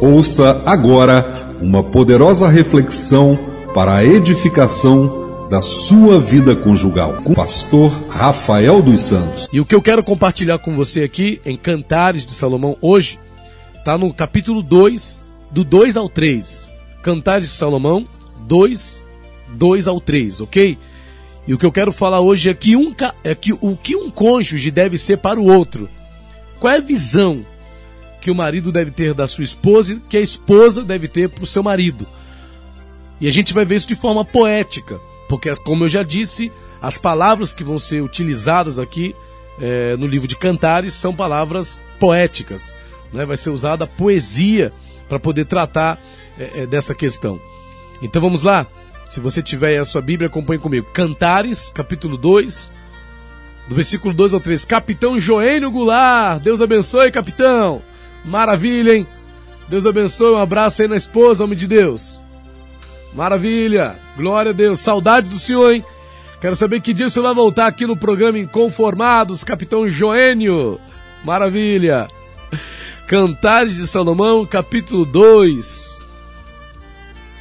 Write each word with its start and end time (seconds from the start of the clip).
Ouça 0.00 0.62
agora 0.64 1.56
uma 1.60 1.82
poderosa 1.82 2.48
reflexão 2.48 3.36
para 3.74 3.96
a 3.96 4.04
edificação 4.04 5.48
da 5.50 5.60
sua 5.60 6.20
vida 6.20 6.54
conjugal 6.54 7.14
com 7.24 7.32
o 7.32 7.34
pastor 7.34 7.90
Rafael 8.08 8.80
dos 8.80 9.00
Santos. 9.00 9.48
E 9.52 9.58
o 9.58 9.64
que 9.64 9.74
eu 9.74 9.82
quero 9.82 10.04
compartilhar 10.04 10.58
com 10.60 10.76
você 10.76 11.02
aqui 11.02 11.40
em 11.44 11.56
Cantares 11.56 12.24
de 12.24 12.32
Salomão 12.32 12.76
hoje 12.80 13.18
está 13.76 13.98
no 13.98 14.14
capítulo 14.14 14.62
2, 14.62 15.20
do 15.50 15.64
2 15.64 15.96
ao 15.96 16.08
3. 16.08 16.70
Cantares 17.02 17.48
de 17.48 17.54
Salomão 17.54 18.06
2, 18.46 19.04
2 19.48 19.88
ao 19.88 20.00
3, 20.00 20.42
ok? 20.42 20.78
E 21.44 21.54
o 21.54 21.58
que 21.58 21.66
eu 21.66 21.72
quero 21.72 21.90
falar 21.90 22.20
hoje 22.20 22.48
é 22.48 22.54
que, 22.54 22.76
um, 22.76 22.94
é 23.24 23.34
que 23.34 23.52
o 23.52 23.76
que 23.76 23.96
um 23.96 24.10
cônjuge 24.10 24.70
deve 24.70 24.96
ser 24.96 25.16
para 25.16 25.40
o 25.40 25.52
outro. 25.52 25.88
Qual 26.60 26.72
é 26.72 26.76
a 26.76 26.80
visão 26.80 27.44
que 28.20 28.30
o 28.30 28.34
marido 28.34 28.72
deve 28.72 28.90
ter 28.90 29.14
da 29.14 29.26
sua 29.26 29.44
esposa 29.44 29.92
e 29.92 30.00
que 30.00 30.16
a 30.16 30.20
esposa 30.20 30.84
deve 30.84 31.08
ter 31.08 31.28
para 31.28 31.44
o 31.44 31.46
seu 31.46 31.62
marido? 31.62 32.06
E 33.20 33.26
a 33.26 33.32
gente 33.32 33.52
vai 33.52 33.64
ver 33.64 33.76
isso 33.76 33.88
de 33.88 33.94
forma 33.94 34.24
poética, 34.24 35.00
porque, 35.28 35.54
como 35.56 35.84
eu 35.84 35.88
já 35.88 36.02
disse, 36.02 36.52
as 36.80 36.96
palavras 36.96 37.52
que 37.52 37.64
vão 37.64 37.78
ser 37.78 38.02
utilizadas 38.02 38.78
aqui 38.78 39.14
é, 39.60 39.96
no 39.96 40.06
livro 40.06 40.28
de 40.28 40.36
Cantares 40.36 40.94
são 40.94 41.14
palavras 41.14 41.78
poéticas. 41.98 42.76
Né? 43.12 43.24
Vai 43.26 43.36
ser 43.36 43.50
usada 43.50 43.86
poesia 43.86 44.72
para 45.08 45.18
poder 45.18 45.46
tratar 45.46 45.98
é, 46.38 46.62
é, 46.62 46.66
dessa 46.66 46.94
questão. 46.94 47.40
Então 48.00 48.22
vamos 48.22 48.42
lá? 48.42 48.66
Se 49.04 49.20
você 49.20 49.42
tiver 49.42 49.78
a 49.78 49.84
sua 49.84 50.02
Bíblia, 50.02 50.28
acompanhe 50.28 50.60
comigo. 50.60 50.86
Cantares, 50.92 51.70
capítulo 51.70 52.16
2, 52.16 52.72
do 53.68 53.74
versículo 53.74 54.14
2 54.14 54.34
ao 54.34 54.40
3. 54.40 54.64
Capitão 54.64 55.18
Joênio 55.18 55.70
Goulart, 55.70 56.42
Deus 56.42 56.60
abençoe, 56.60 57.10
capitão. 57.10 57.82
Maravilha, 58.28 58.94
hein? 58.94 59.06
Deus 59.68 59.86
abençoe, 59.86 60.34
um 60.34 60.38
abraço 60.38 60.82
aí 60.82 60.88
na 60.88 60.96
esposa, 60.96 61.44
homem 61.44 61.56
de 61.56 61.66
Deus. 61.66 62.20
Maravilha, 63.14 63.96
glória 64.16 64.50
a 64.50 64.54
Deus, 64.54 64.80
saudade 64.80 65.28
do 65.28 65.38
senhor, 65.38 65.72
hein? 65.72 65.84
Quero 66.40 66.54
saber 66.54 66.80
que 66.80 66.92
dia 66.92 67.08
senhor 67.08 67.24
vai 67.24 67.34
voltar 67.34 67.66
aqui 67.66 67.86
no 67.86 67.96
programa 67.96 68.38
Inconformados, 68.38 69.42
capitão 69.42 69.88
Joênio. 69.88 70.78
Maravilha. 71.24 72.06
Cantares 73.08 73.74
de 73.74 73.86
Salomão, 73.86 74.44
capítulo 74.46 75.04
2. 75.06 75.98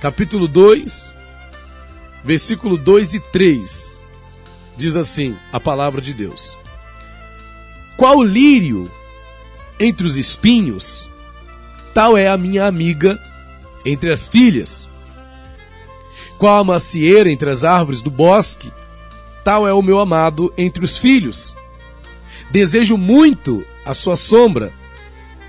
Capítulo 0.01 0.47
2, 0.47 1.13
versículo 2.23 2.77
2 2.77 3.15
e 3.15 3.19
3. 3.19 4.03
Diz 4.77 4.95
assim 4.95 5.35
a 5.51 5.59
palavra 5.59 5.99
de 5.99 6.13
Deus: 6.13 6.57
Qual 7.97 8.23
lírio 8.23 8.89
entre 9.79 10.05
os 10.05 10.17
espinhos, 10.17 11.09
tal 11.93 12.17
é 12.17 12.27
a 12.27 12.37
minha 12.37 12.65
amiga 12.65 13.21
entre 13.85 14.11
as 14.11 14.27
filhas. 14.27 14.89
Qual 16.37 16.59
a 16.59 16.63
macieira 16.63 17.31
entre 17.31 17.49
as 17.49 17.63
árvores 17.63 18.01
do 18.01 18.11
bosque, 18.11 18.71
tal 19.43 19.67
é 19.67 19.73
o 19.73 19.81
meu 19.81 19.99
amado 19.99 20.53
entre 20.57 20.83
os 20.83 20.97
filhos. 20.97 21.55
Desejo 22.51 22.97
muito 22.97 23.65
a 23.85 23.93
sua 23.93 24.15
sombra, 24.15 24.71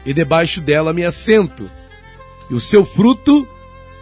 e 0.06 0.12
debaixo 0.12 0.61
dela 0.61 0.93
me 0.93 1.05
assento, 1.05 1.71
e 2.49 2.55
o 2.55 2.61
seu 2.61 2.84
fruto 2.84 3.47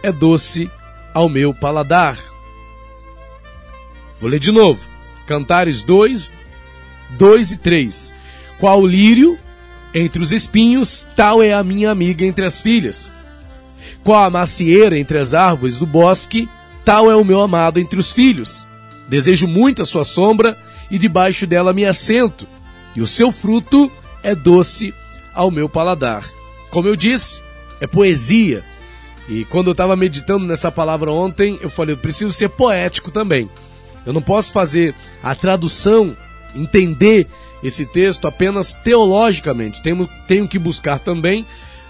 é 0.01 0.11
doce 0.11 0.69
ao 1.13 1.27
meu 1.27 1.53
paladar. 1.53 2.17
Vou 4.19 4.29
ler 4.29 4.39
de 4.39 4.51
novo. 4.51 4.87
Cantares 5.25 5.81
2, 5.81 6.31
2 7.17 7.51
e 7.51 7.57
3. 7.57 8.13
Qual 8.59 8.85
lírio 8.85 9.37
entre 9.97 10.21
os 10.21 10.31
espinhos, 10.31 11.07
tal 11.15 11.41
é 11.41 11.53
a 11.53 11.63
minha 11.63 11.91
amiga 11.91 12.25
entre 12.25 12.45
as 12.45 12.61
filhas. 12.61 13.11
Qual 14.03 14.23
a 14.23 14.29
macieira 14.29 14.97
entre 14.97 15.17
as 15.17 15.33
árvores 15.33 15.79
do 15.79 15.85
bosque, 15.85 16.47
tal 16.85 17.09
é 17.11 17.15
o 17.15 17.25
meu 17.25 17.41
amado 17.41 17.79
entre 17.79 17.99
os 17.99 18.11
filhos. 18.11 18.65
Desejo 19.07 19.47
muito 19.47 19.81
a 19.81 19.85
sua 19.85 20.05
sombra, 20.05 20.57
e 20.89 20.97
debaixo 20.97 21.45
dela 21.45 21.73
me 21.73 21.85
assento, 21.85 22.47
e 22.95 23.01
o 23.01 23.07
seu 23.07 23.31
fruto 23.31 23.91
é 24.23 24.33
doce 24.33 24.93
ao 25.33 25.51
meu 25.51 25.69
paladar. 25.69 26.23
Como 26.69 26.87
eu 26.87 26.95
disse, 26.95 27.41
é 27.79 27.87
poesia. 27.87 28.63
E 29.29 29.45
quando 29.45 29.67
eu 29.67 29.71
estava 29.71 29.95
meditando 29.95 30.45
nessa 30.45 30.71
palavra 30.71 31.11
ontem, 31.11 31.59
eu 31.61 31.69
falei, 31.69 31.93
eu 31.93 31.97
preciso 31.97 32.31
ser 32.31 32.49
poético 32.49 33.11
também. 33.11 33.49
Eu 34.05 34.13
não 34.13 34.21
posso 34.21 34.51
fazer 34.51 34.95
a 35.21 35.35
tradução, 35.35 36.15
entender 36.55 37.27
esse 37.63 37.85
texto 37.85 38.27
apenas 38.27 38.73
teologicamente. 38.73 39.81
Tenho, 39.81 40.07
tenho 40.27 40.47
que 40.47 40.59
buscar 40.59 40.99
também 40.99 41.45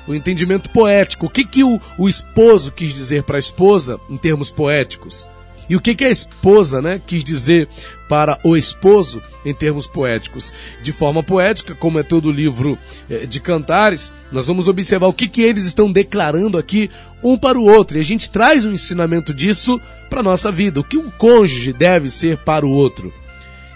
o 0.08 0.16
entendimento 0.16 0.70
poético. 0.70 1.26
O 1.26 1.30
que, 1.30 1.44
que 1.44 1.64
o, 1.64 1.80
o 1.98 2.08
esposo 2.08 2.72
quis 2.72 2.94
dizer 2.94 3.24
para 3.24 3.38
a 3.38 3.40
esposa 3.40 4.00
em 4.10 4.18
termos 4.18 4.50
poéticos? 4.50 5.28
E 5.70 5.76
o 5.76 5.82
que, 5.82 5.96
que 5.96 6.06
a 6.06 6.10
esposa 6.10 6.82
né, 6.82 7.02
quis 7.06 7.24
dizer 7.24 7.68
para 8.08 8.40
o 8.42 8.56
esposo 8.56 9.22
em 9.44 9.54
termos 9.54 9.86
poéticos? 9.86 10.54
De 10.82 10.94
forma 10.94 11.22
poética, 11.22 11.76
como 11.76 12.00
é 12.00 12.04
todo 12.04 12.30
o 12.30 12.32
livro 12.32 12.78
eh, 13.10 13.26
de 13.26 13.42
cantares, 13.42 14.14
nós 14.32 14.48
vamos 14.48 14.70
observar 14.70 15.08
o 15.08 15.14
que, 15.14 15.28
que 15.28 15.42
eles 15.42 15.66
estão 15.66 15.92
declarando 15.92 16.58
aqui 16.58 16.90
um 17.22 17.38
para 17.38 17.60
o 17.60 17.66
outro. 17.66 17.98
E 17.98 18.00
a 18.00 18.04
gente 18.04 18.32
traz 18.32 18.66
um 18.66 18.72
ensinamento 18.72 19.34
disso 19.34 19.80
para 20.10 20.22
a 20.22 20.24
nossa 20.24 20.50
vida. 20.52 20.80
O 20.80 20.86
que 20.86 20.98
um 20.98 21.10
cônjuge 21.10 21.74
deve 21.74 22.10
ser 22.10 22.38
para 22.38 22.66
o 22.66 22.72
outro. 22.72 23.14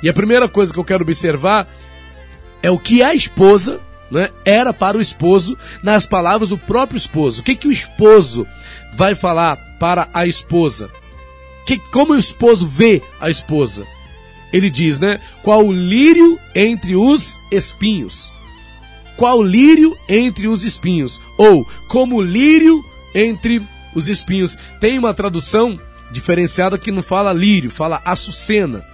E 0.02 0.08
a 0.08 0.14
primeira 0.14 0.48
coisa 0.48 0.72
que 0.72 0.80
eu 0.80 0.86
quero 0.86 1.04
observar 1.04 1.68
é 2.64 2.70
o 2.70 2.80
que 2.80 3.02
a 3.02 3.14
esposa 3.14 3.80
né, 4.10 4.30
era 4.44 4.74
para 4.74 4.98
o 4.98 5.02
esposo 5.02 5.58
nas 5.82 6.06
palavras 6.06 6.50
do 6.50 6.58
próprio 6.58 6.98
esposo. 6.98 7.42
O 7.42 7.44
que, 7.44 7.56
que 7.56 7.68
o 7.68 7.72
esposo 7.72 8.48
vai 8.94 9.16
falar 9.16 9.58
para 9.80 10.10
a 10.14 10.26
esposa? 10.26 10.90
que, 11.66 11.78
como 11.78 12.14
o 12.14 12.20
esposo 12.20 12.68
vê 12.68 13.02
a 13.20 13.30
esposa. 13.30 13.86
Ele 14.52 14.70
diz, 14.70 15.00
né? 15.00 15.20
Qual 15.44 15.66
o 15.66 15.72
lírio 15.72 16.38
entre 16.54 16.96
os 16.96 17.40
espinhos? 17.52 18.32
Qual 19.16 19.42
lírio 19.42 19.96
entre 20.10 20.48
os 20.48 20.64
espinhos? 20.64 21.20
Ou 21.38 21.66
como 21.88 22.22
lírio 22.22 22.84
entre 23.16 23.62
os 23.96 24.10
espinhos. 24.10 24.58
Tem 24.80 25.00
uma 25.00 25.14
tradução 25.14 25.80
diferenciada 26.12 26.78
que 26.78 26.92
não 26.92 27.02
fala 27.02 27.32
lírio, 27.32 27.72
fala 27.72 28.02
açucena, 28.04 28.86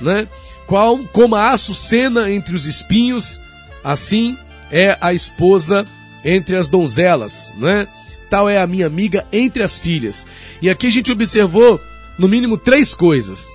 né? 0.00 0.28
Qual 0.68 0.98
como 1.14 1.34
a 1.34 1.52
açucena 1.52 2.30
entre 2.30 2.54
os 2.54 2.66
espinhos, 2.66 3.40
assim 3.82 4.36
é 4.70 4.98
a 5.00 5.14
esposa 5.14 5.86
entre 6.22 6.56
as 6.56 6.68
donzelas, 6.68 7.50
né? 7.56 7.88
Tal 8.28 8.46
é 8.50 8.58
a 8.58 8.66
minha 8.66 8.86
amiga 8.86 9.26
entre 9.32 9.62
as 9.62 9.78
filhas. 9.78 10.26
E 10.60 10.68
aqui 10.68 10.88
a 10.88 10.90
gente 10.90 11.10
observou 11.10 11.80
no 12.18 12.28
mínimo 12.28 12.58
três 12.58 12.92
coisas, 12.92 13.46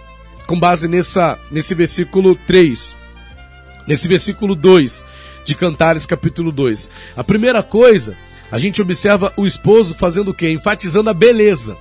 com 0.47 0.59
base 0.59 0.87
nessa, 0.87 1.37
nesse 1.51 1.75
versículo 1.75 2.35
3, 2.47 2.95
nesse 3.85 4.07
versículo 4.07 4.55
2 4.55 5.05
de 5.45 5.53
Cantares, 5.53 6.07
capítulo 6.07 6.51
2. 6.51 6.89
A 7.15 7.23
primeira 7.23 7.61
coisa, 7.61 8.17
a 8.51 8.57
gente 8.57 8.81
observa 8.81 9.31
o 9.37 9.45
esposo 9.45 9.93
fazendo 9.93 10.31
o 10.31 10.33
quê? 10.33 10.49
Enfatizando 10.49 11.11
a 11.11 11.13
beleza. 11.13 11.77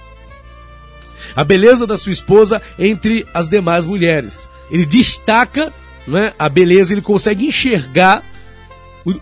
A 1.34 1.42
beleza 1.42 1.86
da 1.86 1.96
sua 1.96 2.12
esposa 2.12 2.60
entre 2.78 3.26
as 3.32 3.48
demais 3.48 3.86
mulheres. 3.86 4.46
Ele 4.70 4.86
destaca 4.86 5.72
né, 6.06 6.32
a 6.38 6.48
beleza, 6.48 6.92
ele 6.92 7.02
consegue 7.02 7.46
enxergar 7.46 8.22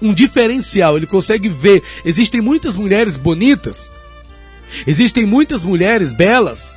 um 0.01 0.13
diferencial, 0.13 0.97
ele 0.97 1.07
consegue 1.07 1.49
ver. 1.49 1.83
Existem 2.05 2.41
muitas 2.41 2.77
mulheres 2.77 3.17
bonitas, 3.17 3.93
existem 4.87 5.25
muitas 5.25 5.65
mulheres 5.65 6.13
belas, 6.13 6.77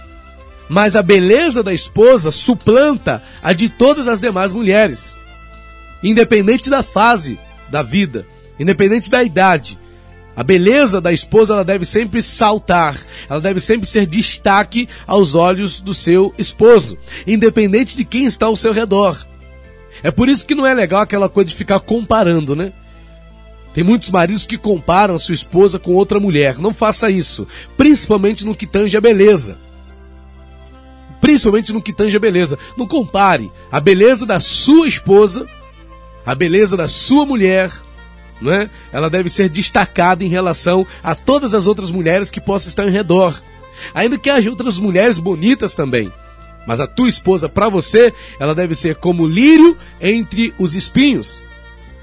mas 0.69 0.95
a 0.95 1.01
beleza 1.01 1.61
da 1.61 1.73
esposa 1.73 2.31
suplanta 2.31 3.21
a 3.41 3.53
de 3.53 3.69
todas 3.69 4.07
as 4.07 4.21
demais 4.21 4.53
mulheres, 4.53 5.15
independente 6.01 6.69
da 6.69 6.81
fase 6.81 7.37
da 7.69 7.81
vida, 7.81 8.25
independente 8.59 9.09
da 9.09 9.23
idade. 9.23 9.77
A 10.35 10.43
beleza 10.43 10.99
da 10.99 11.11
esposa 11.11 11.53
ela 11.53 11.63
deve 11.63 11.85
sempre 11.85 12.21
saltar, 12.21 12.97
ela 13.29 13.39
deve 13.39 13.59
sempre 13.59 13.87
ser 13.87 14.05
destaque 14.05 14.87
aos 15.05 15.35
olhos 15.35 15.79
do 15.79 15.93
seu 15.93 16.33
esposo, 16.37 16.97
independente 17.27 17.95
de 17.95 18.03
quem 18.03 18.25
está 18.25 18.47
ao 18.47 18.55
seu 18.55 18.73
redor. 18.73 19.27
É 20.01 20.09
por 20.09 20.27
isso 20.27 20.45
que 20.45 20.55
não 20.55 20.65
é 20.65 20.73
legal 20.73 21.01
aquela 21.01 21.29
coisa 21.29 21.49
de 21.49 21.55
ficar 21.55 21.79
comparando, 21.79 22.55
né? 22.55 22.73
Tem 23.73 23.83
muitos 23.83 24.09
maridos 24.09 24.45
que 24.45 24.57
comparam 24.57 25.17
sua 25.17 25.35
esposa 25.35 25.79
com 25.79 25.93
outra 25.93 26.19
mulher. 26.19 26.57
Não 26.57 26.73
faça 26.73 27.09
isso, 27.09 27.47
principalmente 27.77 28.45
no 28.45 28.55
que 28.55 28.67
tange 28.67 28.97
a 28.97 29.01
beleza 29.01 29.57
principalmente 31.23 31.71
no 31.71 31.81
que 31.81 31.93
tange 31.93 32.17
a 32.17 32.19
beleza. 32.19 32.59
Não 32.75 32.85
compare 32.85 33.49
a 33.71 33.79
beleza 33.79 34.25
da 34.25 34.41
sua 34.41 34.89
esposa, 34.89 35.47
a 36.25 36.35
beleza 36.35 36.75
da 36.75 36.89
sua 36.89 37.25
mulher, 37.25 37.71
né? 38.41 38.69
Ela 38.91 39.09
deve 39.09 39.29
ser 39.29 39.49
destacada 39.49 40.23
em 40.23 40.27
relação 40.27 40.85
a 41.03 41.15
todas 41.15 41.53
as 41.53 41.67
outras 41.67 41.91
mulheres 41.91 42.31
que 42.31 42.41
possam 42.41 42.69
estar 42.69 42.87
em 42.87 42.91
redor. 42.91 43.41
Ainda 43.93 44.17
que 44.17 44.29
haja 44.29 44.49
outras 44.49 44.77
mulheres 44.77 45.17
bonitas 45.17 45.73
também. 45.73 46.11
Mas 46.65 46.79
a 46.79 46.87
tua 46.87 47.09
esposa, 47.09 47.49
para 47.49 47.69
você, 47.69 48.13
ela 48.39 48.55
deve 48.55 48.75
ser 48.75 48.95
como 48.95 49.27
lírio 49.27 49.77
entre 49.99 50.53
os 50.57 50.75
espinhos. 50.75 51.43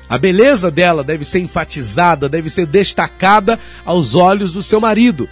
A 0.09 0.19
beleza 0.19 0.71
dela 0.71 1.05
deve 1.05 1.25
ser 1.25 1.39
enfatizada, 1.39 2.29
deve 2.29 2.51
ser 2.51 2.67
destacada 2.67 3.59
aos 3.85 4.15
olhos 4.15 4.53
do 4.53 4.63
seu 4.63 4.81
marido. 4.81 5.29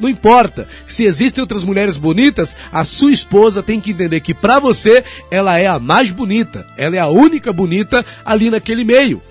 Não 0.00 0.08
importa 0.08 0.66
se 0.86 1.04
existem 1.04 1.42
outras 1.42 1.62
mulheres 1.62 1.96
bonitas, 1.96 2.56
a 2.72 2.84
sua 2.84 3.12
esposa 3.12 3.62
tem 3.62 3.80
que 3.80 3.92
entender 3.92 4.20
que 4.20 4.34
para 4.34 4.58
você 4.58 5.04
ela 5.30 5.58
é 5.58 5.66
a 5.66 5.78
mais 5.78 6.10
bonita, 6.10 6.66
ela 6.76 6.96
é 6.96 6.98
a 6.98 7.08
única 7.08 7.52
bonita 7.52 8.04
ali 8.24 8.50
naquele 8.50 8.82
meio. 8.82 9.22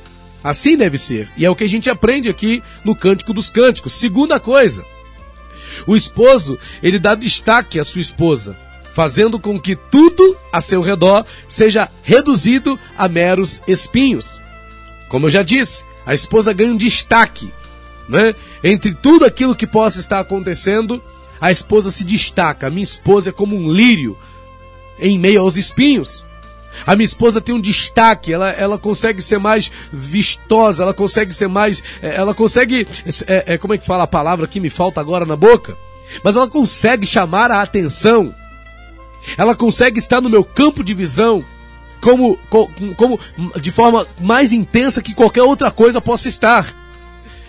Assim 0.44 0.76
deve 0.76 0.98
ser. 0.98 1.30
E 1.38 1.46
é 1.46 1.50
o 1.50 1.56
que 1.56 1.64
a 1.64 1.70
gente 1.70 1.90
aprende 1.90 2.30
aqui 2.30 2.62
no 2.84 2.96
Cântico 2.96 3.34
dos 3.34 3.50
Cânticos. 3.50 3.94
Segunda 3.94 4.40
coisa, 4.40 4.84
o 5.88 5.96
esposo, 5.96 6.58
ele 6.82 7.00
dá 7.00 7.16
destaque 7.16 7.80
à 7.80 7.84
sua 7.84 8.02
esposa, 8.02 8.58
fazendo 8.94 9.40
com 9.40 9.60
que 9.60 9.76
tudo 9.76 10.38
a 10.52 10.62
seu 10.62 10.82
redor 10.82 11.26
seja 11.48 11.90
reduzido 12.04 12.78
a 12.98 13.08
meros 13.08 13.62
espinhos. 13.68 14.40
Como 15.10 15.28
eu 15.28 15.32
já 15.32 15.44
disse, 15.44 15.84
a 16.06 16.14
esposa 16.14 16.54
ganha 16.54 16.74
um 16.74 16.78
destaque, 16.78 17.52
né? 18.08 18.36
Entre 18.64 18.94
tudo 18.94 19.26
aquilo 19.26 19.56
que 19.56 19.66
possa 19.66 20.00
estar 20.00 20.20
acontecendo, 20.20 21.02
a 21.40 21.52
esposa 21.52 21.90
se 21.92 22.04
destaca. 22.04 22.68
A 22.68 22.70
minha 22.70 22.84
esposa 22.84 23.30
é 23.30 23.32
como 23.32 23.56
um 23.56 23.72
lírio 23.72 24.18
em 25.00 25.18
meio 25.18 25.42
aos 25.42 25.58
espinhos. 25.58 26.26
A 26.86 26.96
minha 26.96 27.06
esposa 27.06 27.40
tem 27.40 27.54
um 27.54 27.62
destaque, 27.62 28.34
ela, 28.34 28.50
ela 28.50 28.78
consegue 28.78 29.22
ser 29.22 29.38
mais 29.38 29.72
vistosa, 29.92 30.84
ela 30.84 30.94
consegue 30.94 31.34
ser 31.34 31.48
mais. 31.48 31.84
É, 32.02 32.16
ela 32.16 32.34
consegue. 32.34 32.88
É, 33.28 33.54
é, 33.54 33.58
como 33.58 33.74
é 33.74 33.78
que 33.78 33.86
fala 33.86 34.04
a 34.04 34.08
palavra 34.08 34.48
que 34.48 34.60
me 34.60 34.70
falta 34.70 35.00
agora 35.00 35.26
na 35.26 35.36
boca? 35.36 35.78
Mas 36.24 36.36
ela 36.36 36.48
consegue 36.48 37.06
chamar 37.06 37.52
a 37.52 37.62
atenção. 37.62 38.34
Ela 39.38 39.56
consegue 39.56 40.00
estar 40.00 40.20
no 40.20 40.30
meu 40.30 40.44
campo 40.44 40.84
de 40.84 40.94
visão 40.94 41.46
como, 42.02 42.38
como, 42.50 42.70
como 42.96 43.20
de 43.60 43.72
forma 43.72 44.06
mais 44.20 44.52
intensa 44.52 45.02
que 45.02 45.14
qualquer 45.14 45.44
outra 45.44 45.72
coisa 45.72 46.02
possa 46.02 46.28
estar. 46.28 46.68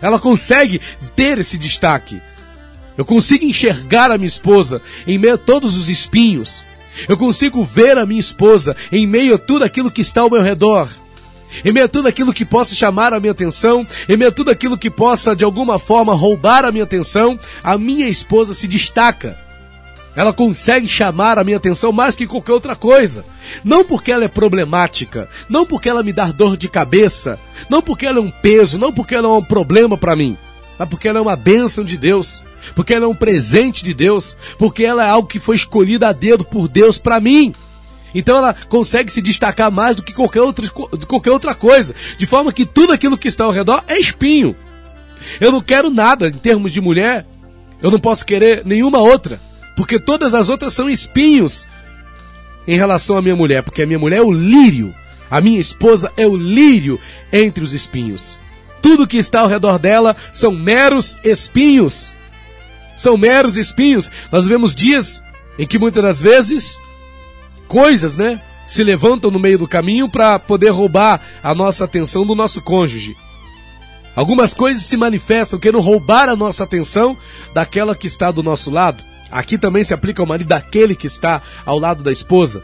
Ela 0.01 0.19
consegue 0.19 0.81
ter 1.17 1.39
esse 1.39 1.59
destaque. 1.59 2.21
Eu 2.97 3.05
consigo 3.05 3.45
enxergar 3.45 4.11
a 4.11 4.17
minha 4.17 4.29
esposa 4.29 4.81
em 5.07 5.19
meio 5.19 5.35
a 5.35 5.39
todos 5.39 5.77
os 5.77 5.89
espinhos. 5.89 6.63
Eu 7.09 7.17
consigo 7.17 7.65
ver 7.65 7.99
a 7.99 8.07
minha 8.07 8.21
esposa 8.21 8.77
em 8.91 9.07
meio 9.07 9.35
a 9.35 9.39
tudo 9.39 9.65
aquilo 9.65 9.91
que 9.91 10.01
está 10.01 10.21
ao 10.23 10.31
meu 10.31 10.43
redor. 10.43 10.89
Em 11.65 11.73
meio 11.73 11.87
a 11.87 11.89
tudo 11.89 12.09
aquilo 12.09 12.33
que 12.33 12.45
possa 12.45 12.75
chamar 12.75 13.13
a 13.13 13.21
minha 13.21 13.33
atenção, 13.33 13.87
em 14.09 14.17
meio 14.17 14.31
a 14.31 14.35
tudo 14.35 14.51
aquilo 14.51 14.79
que 14.79 14.91
possa 14.91 15.37
de 15.37 15.45
alguma 15.45 15.79
forma 15.79 16.15
roubar 16.15 16.65
a 16.65 16.73
minha 16.73 16.85
atenção, 16.85 17.39
a 17.63 17.79
minha 17.79 18.09
esposa 18.09 18.55
se 18.55 18.67
destaca. 18.67 19.39
Ela 20.17 20.33
consegue 20.33 20.87
chamar 20.87 21.39
a 21.39 21.45
minha 21.45 21.57
atenção 21.57 21.91
mais 21.91 22.15
que 22.15 22.27
qualquer 22.27 22.53
outra 22.53 22.77
coisa. 22.77 23.25
Não 23.65 23.85
porque 23.85 24.13
ela 24.13 24.25
é 24.25 24.29
problemática, 24.29 25.29
não 25.49 25.67
porque 25.67 25.89
ela 25.89 26.03
me 26.03 26.13
dá 26.13 26.27
dor 26.27 26.57
de 26.57 26.69
cabeça, 26.69 27.39
não 27.69 27.83
porque 27.83 28.07
ela 28.07 28.19
é 28.19 28.23
um 28.23 28.31
peso, 28.31 28.79
não 28.79 28.93
porque 28.93 29.15
ela 29.15 29.29
é 29.29 29.31
um 29.33 29.43
problema 29.43 29.99
para 29.99 30.15
mim, 30.15 30.37
mas 30.79 30.89
porque 30.89 31.09
ela 31.09 31.19
é 31.19 31.23
uma 31.23 31.37
bênção 31.37 31.85
de 31.85 31.97
Deus 31.97 32.43
porque 32.75 32.95
ela 32.95 33.05
é 33.05 33.09
um 33.09 33.15
presente 33.15 33.85
de 33.85 33.93
Deus, 33.93 34.37
porque 34.59 34.85
ela 34.85 35.05
é 35.05 35.09
algo 35.09 35.29
que 35.29 35.39
foi 35.39 35.57
escolhido 35.57 36.07
a 36.07 36.13
dedo 36.13 36.45
por 36.45 36.69
Deus 36.69 36.99
para 36.99 37.21
mim. 37.21 37.55
Então 38.15 38.37
ela 38.37 38.55
consegue 38.69 39.11
se 39.11 39.21
destacar 39.21 39.71
mais 39.73 39.97
do 39.97 40.03
que 40.03 40.13
qualquer 40.13 40.41
outra, 40.41 40.69
qualquer 41.07 41.31
outra 41.31 41.55
coisa, 41.55 41.95
de 42.17 42.27
forma 42.27 42.53
que 42.53 42.65
tudo 42.65 42.93
aquilo 42.93 43.19
que 43.19 43.29
está 43.29 43.45
ao 43.45 43.51
redor 43.51 43.83
é 43.89 43.99
espinho. 43.99 44.55
Eu 45.41 45.51
não 45.51 45.61
quero 45.61 45.91
nada 45.91 46.29
em 46.29 46.33
termos 46.33 46.71
de 46.71 46.81
mulher, 46.81 47.27
eu 47.83 47.91
não 47.91 47.99
posso 47.99 48.25
querer 48.25 48.65
nenhuma 48.65 48.99
outra, 48.99 49.41
porque 49.77 49.99
todas 49.99 50.33
as 50.33 50.49
outras 50.49 50.73
são 50.73 50.89
espinhos 50.89 51.67
em 52.67 52.77
relação 52.77 53.17
à 53.17 53.23
minha 53.23 53.37
mulher, 53.37 53.63
porque 53.63 53.83
a 53.83 53.87
minha 53.87 53.99
mulher 53.99 54.19
é 54.19 54.23
o 54.23 54.31
lírio, 54.31 54.95
a 55.31 55.41
minha 55.41 55.61
esposa 55.61 56.13
é 56.17 56.27
o 56.27 56.37
lírio 56.37 57.01
entre 57.33 57.65
os 57.65 57.73
espinhos. 57.73 58.39
Tudo 58.81 59.07
que 59.07 59.17
está 59.17 59.41
ao 59.41 59.49
redor 59.49 59.79
dela 59.79 60.15
são 60.31 60.53
meros 60.53 61.19
espinhos 61.25 62.13
são 62.97 63.17
meros 63.17 63.57
espinhos. 63.57 64.11
Nós 64.31 64.47
vemos 64.47 64.75
dias 64.75 65.23
em 65.59 65.67
que 65.67 65.79
muitas 65.79 66.03
das 66.03 66.21
vezes 66.21 66.79
coisas, 67.69 68.17
né, 68.17 68.41
se 68.67 68.83
levantam 68.83 69.31
no 69.31 69.39
meio 69.39 69.59
do 69.59 69.69
caminho 69.69 70.09
para 70.09 70.39
poder 70.39 70.71
roubar 70.71 71.21
a 71.43 71.55
nossa 71.55 71.85
atenção 71.85 72.25
do 72.25 72.35
nosso 72.35 72.63
cônjuge. 72.63 73.17
Algumas 74.17 74.55
coisas 74.55 74.85
se 74.85 74.97
manifestam 74.97 75.59
querendo 75.59 75.81
roubar 75.81 76.29
a 76.29 76.37
nossa 76.37 76.65
atenção 76.65 77.17
daquela 77.53 77.95
que 77.95 78.07
está 78.07 78.31
do 78.31 78.43
nosso 78.43 78.71
lado. 78.71 79.03
Aqui 79.31 79.59
também 79.59 79.83
se 79.83 79.93
aplica 79.93 80.23
ao 80.23 80.27
marido 80.27 80.49
daquele 80.49 80.95
que 80.95 81.09
está 81.09 81.43
ao 81.67 81.79
lado 81.79 82.03
da 82.03 82.13
esposa. 82.13 82.63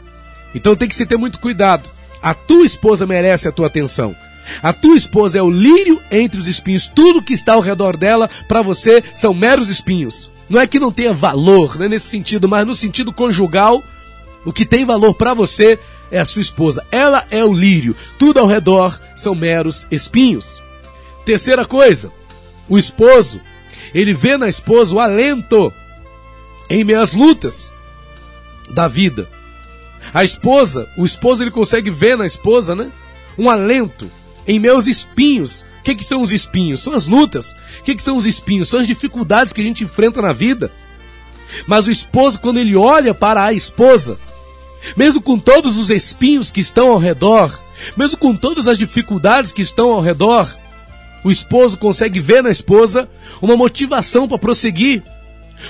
Então 0.55 0.75
tem 0.75 0.87
que 0.87 0.95
se 0.95 1.05
ter 1.05 1.17
muito 1.17 1.39
cuidado. 1.39 1.89
A 2.23 2.33
tua 2.33 2.65
esposa 2.65 3.05
merece 3.05 3.47
a 3.47 3.51
tua 3.51 3.67
atenção. 3.67 4.15
A 4.61 4.73
tua 4.73 4.95
esposa 4.95 5.37
é 5.37 5.41
o 5.41 5.49
lírio 5.49 6.01
entre 6.11 6.39
os 6.39 6.47
espinhos. 6.47 6.87
Tudo 6.87 7.21
que 7.21 7.33
está 7.33 7.53
ao 7.53 7.61
redor 7.61 7.97
dela, 7.97 8.29
para 8.47 8.61
você, 8.61 9.03
são 9.15 9.33
meros 9.33 9.69
espinhos. 9.69 10.29
Não 10.49 10.59
é 10.59 10.67
que 10.67 10.79
não 10.79 10.91
tenha 10.91 11.13
valor, 11.13 11.77
né, 11.77 11.87
nesse 11.87 12.07
sentido, 12.09 12.49
mas 12.49 12.67
no 12.67 12.75
sentido 12.75 13.13
conjugal, 13.13 13.81
o 14.45 14.51
que 14.51 14.65
tem 14.65 14.83
valor 14.83 15.13
para 15.13 15.33
você 15.33 15.79
é 16.11 16.19
a 16.19 16.25
sua 16.25 16.41
esposa. 16.41 16.85
Ela 16.91 17.25
é 17.31 17.43
o 17.43 17.53
lírio. 17.53 17.95
Tudo 18.19 18.39
ao 18.39 18.47
redor 18.47 18.99
são 19.15 19.33
meros 19.33 19.87
espinhos. 19.89 20.61
Terceira 21.25 21.65
coisa, 21.65 22.11
o 22.67 22.77
esposo, 22.77 23.39
ele 23.93 24.13
vê 24.13 24.37
na 24.37 24.49
esposa 24.49 24.93
o 24.93 24.99
alento 24.99 25.71
em 26.69 26.83
meias 26.83 27.13
lutas 27.13 27.71
da 28.71 28.87
vida. 28.87 29.29
A 30.13 30.23
esposa, 30.23 30.89
o 30.97 31.05
esposo 31.05 31.43
ele 31.43 31.51
consegue 31.51 31.91
ver 31.91 32.17
na 32.17 32.25
esposa, 32.25 32.75
né? 32.75 32.91
Um 33.37 33.49
alento 33.49 34.09
em 34.51 34.59
meus 34.59 34.85
espinhos. 34.85 35.63
O 35.79 35.83
que, 35.83 35.95
que 35.95 36.03
são 36.03 36.21
os 36.21 36.31
espinhos? 36.31 36.83
São 36.83 36.93
as 36.93 37.07
lutas. 37.07 37.55
O 37.79 37.83
que, 37.83 37.95
que 37.95 38.03
são 38.03 38.17
os 38.17 38.25
espinhos? 38.25 38.67
São 38.67 38.81
as 38.81 38.87
dificuldades 38.87 39.53
que 39.53 39.61
a 39.61 39.63
gente 39.63 39.85
enfrenta 39.85 40.21
na 40.21 40.33
vida. 40.33 40.69
Mas 41.65 41.87
o 41.87 41.91
esposo, 41.91 42.39
quando 42.39 42.59
ele 42.59 42.75
olha 42.75 43.13
para 43.13 43.45
a 43.45 43.53
esposa, 43.53 44.17
mesmo 44.95 45.21
com 45.21 45.39
todos 45.39 45.77
os 45.77 45.89
espinhos 45.89 46.51
que 46.51 46.59
estão 46.59 46.89
ao 46.89 46.97
redor, 46.97 47.57
mesmo 47.95 48.17
com 48.17 48.35
todas 48.35 48.67
as 48.67 48.77
dificuldades 48.77 49.53
que 49.53 49.61
estão 49.61 49.91
ao 49.91 50.01
redor, 50.01 50.53
o 51.23 51.31
esposo 51.31 51.77
consegue 51.77 52.19
ver 52.19 52.43
na 52.43 52.49
esposa 52.49 53.07
uma 53.41 53.55
motivação 53.55 54.27
para 54.27 54.37
prosseguir, 54.37 55.01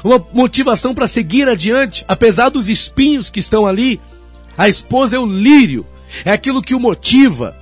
uma 0.03 0.25
motivação 0.33 0.93
para 0.95 1.07
seguir 1.07 1.47
adiante, 1.47 2.03
apesar 2.07 2.49
dos 2.49 2.67
espinhos 2.67 3.29
que 3.29 3.39
estão 3.39 3.65
ali. 3.65 4.01
A 4.57 4.67
esposa 4.67 5.15
é 5.15 5.19
o 5.19 5.25
lírio, 5.25 5.85
é 6.25 6.31
aquilo 6.31 6.61
que 6.61 6.73
o 6.73 6.79
motiva, 6.79 7.60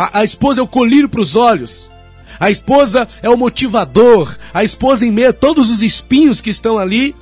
a, 0.00 0.20
a 0.20 0.24
esposa 0.24 0.62
é 0.62 0.64
o 0.64 0.66
colírio 0.66 1.10
para 1.10 1.20
os 1.20 1.36
olhos. 1.36 1.90
A 2.38 2.50
esposa 2.50 3.06
é 3.22 3.28
o 3.28 3.36
motivador. 3.36 4.34
A 4.54 4.64
esposa, 4.64 5.04
em 5.04 5.10
meio 5.10 5.28
a 5.28 5.32
todos 5.34 5.68
os 5.70 5.82
espinhos 5.82 6.40
que 6.40 6.48
estão 6.48 6.78
ali, 6.78 7.14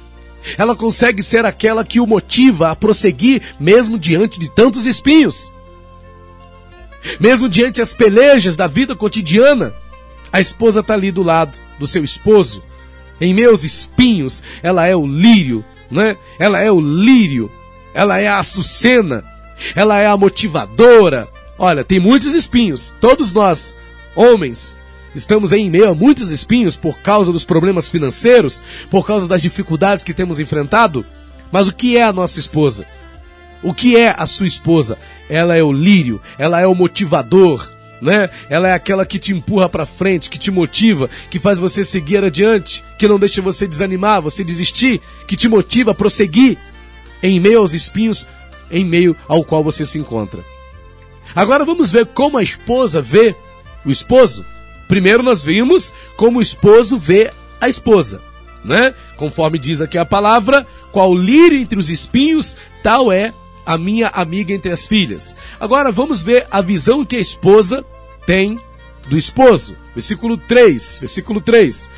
ela 0.56 0.76
consegue 0.76 1.20
ser 1.20 1.44
aquela 1.44 1.84
que 1.84 1.98
o 1.98 2.06
motiva 2.06 2.70
a 2.70 2.76
prosseguir, 2.76 3.42
mesmo 3.58 3.98
diante 3.98 4.38
de 4.38 4.48
tantos 4.48 4.86
espinhos. 4.86 5.52
Mesmo 7.18 7.48
diante 7.48 7.82
as 7.82 7.94
pelejas 7.94 8.54
da 8.54 8.68
vida 8.68 8.94
cotidiana, 8.94 9.74
a 10.32 10.40
esposa 10.40 10.78
está 10.78 10.94
ali 10.94 11.10
do 11.10 11.24
lado 11.24 11.58
do 11.80 11.86
seu 11.86 12.04
esposo. 12.04 12.62
Em 13.20 13.34
meus 13.34 13.64
espinhos, 13.64 14.40
ela 14.62 14.86
é 14.86 14.94
o 14.94 15.04
lírio, 15.04 15.64
né? 15.90 16.16
Ela 16.38 16.60
é 16.60 16.70
o 16.70 16.80
lírio, 16.80 17.50
ela 17.92 18.20
é 18.20 18.28
a 18.28 18.38
açucena, 18.38 19.24
ela 19.74 19.98
é 19.98 20.06
a 20.06 20.16
motivadora, 20.16 21.28
Olha, 21.58 21.82
tem 21.82 21.98
muitos 21.98 22.34
espinhos. 22.34 22.94
Todos 23.00 23.32
nós, 23.32 23.74
homens, 24.14 24.78
estamos 25.14 25.52
em 25.52 25.68
meio 25.68 25.90
a 25.90 25.94
muitos 25.94 26.30
espinhos 26.30 26.76
por 26.76 26.98
causa 26.98 27.32
dos 27.32 27.44
problemas 27.44 27.90
financeiros, 27.90 28.62
por 28.90 29.04
causa 29.06 29.26
das 29.26 29.42
dificuldades 29.42 30.04
que 30.04 30.14
temos 30.14 30.38
enfrentado. 30.38 31.04
Mas 31.50 31.66
o 31.66 31.72
que 31.72 31.96
é 31.96 32.02
a 32.04 32.12
nossa 32.12 32.38
esposa? 32.38 32.86
O 33.62 33.74
que 33.74 33.96
é 33.96 34.14
a 34.16 34.24
sua 34.26 34.46
esposa? 34.46 34.96
Ela 35.28 35.56
é 35.56 35.62
o 35.62 35.72
lírio, 35.72 36.20
ela 36.38 36.60
é 36.60 36.66
o 36.66 36.76
motivador, 36.76 37.68
né? 38.00 38.30
Ela 38.48 38.68
é 38.68 38.72
aquela 38.72 39.04
que 39.04 39.18
te 39.18 39.32
empurra 39.32 39.68
para 39.68 39.84
frente, 39.84 40.30
que 40.30 40.38
te 40.38 40.52
motiva, 40.52 41.10
que 41.28 41.40
faz 41.40 41.58
você 41.58 41.84
seguir 41.84 42.22
adiante, 42.22 42.84
que 42.96 43.08
não 43.08 43.18
deixa 43.18 43.42
você 43.42 43.66
desanimar, 43.66 44.22
você 44.22 44.44
desistir, 44.44 45.00
que 45.26 45.36
te 45.36 45.48
motiva 45.48 45.90
a 45.90 45.94
prosseguir 45.94 46.56
em 47.20 47.40
meio 47.40 47.58
aos 47.58 47.74
espinhos, 47.74 48.28
em 48.70 48.84
meio 48.84 49.16
ao 49.26 49.42
qual 49.42 49.64
você 49.64 49.84
se 49.84 49.98
encontra. 49.98 50.40
Agora 51.38 51.64
vamos 51.64 51.92
ver 51.92 52.04
como 52.04 52.36
a 52.36 52.42
esposa 52.42 53.00
vê 53.00 53.32
o 53.86 53.92
esposo. 53.92 54.44
Primeiro 54.88 55.22
nós 55.22 55.44
vimos 55.44 55.94
como 56.16 56.40
o 56.40 56.42
esposo 56.42 56.98
vê 56.98 57.30
a 57.60 57.68
esposa, 57.68 58.20
né? 58.64 58.92
Conforme 59.16 59.56
diz 59.56 59.80
aqui 59.80 59.96
a 59.96 60.04
palavra, 60.04 60.66
qual 60.90 61.14
lírio 61.14 61.56
entre 61.56 61.78
os 61.78 61.90
espinhos, 61.90 62.56
tal 62.82 63.12
é 63.12 63.32
a 63.64 63.78
minha 63.78 64.08
amiga 64.08 64.52
entre 64.52 64.72
as 64.72 64.88
filhas. 64.88 65.36
Agora 65.60 65.92
vamos 65.92 66.24
ver 66.24 66.44
a 66.50 66.60
visão 66.60 67.04
que 67.04 67.14
a 67.14 67.20
esposa 67.20 67.84
tem 68.26 68.58
do 69.06 69.16
esposo. 69.16 69.76
Versículo 69.94 70.36
3, 70.36 70.98
versículo 70.98 71.40
3. 71.40 71.88